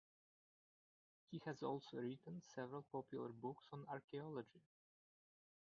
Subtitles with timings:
[1.29, 4.63] He has also written several popular books on archaeology.